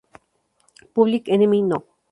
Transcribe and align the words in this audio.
Public 0.95 1.29
Enemy 1.29 1.61
No. 1.61 1.85